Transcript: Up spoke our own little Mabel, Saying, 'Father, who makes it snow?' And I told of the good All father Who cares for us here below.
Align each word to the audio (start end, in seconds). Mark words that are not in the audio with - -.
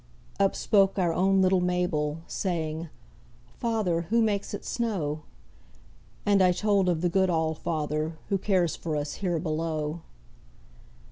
Up 0.39 0.55
spoke 0.55 0.97
our 0.97 1.13
own 1.13 1.43
little 1.43 1.59
Mabel, 1.61 2.21
Saying, 2.25 2.89
'Father, 3.59 4.07
who 4.09 4.19
makes 4.19 4.51
it 4.51 4.65
snow?' 4.65 5.21
And 6.25 6.41
I 6.41 6.51
told 6.53 6.89
of 6.89 7.01
the 7.01 7.07
good 7.09 7.29
All 7.29 7.53
father 7.53 8.17
Who 8.29 8.39
cares 8.39 8.75
for 8.75 8.95
us 8.95 9.13
here 9.21 9.37
below. 9.37 10.01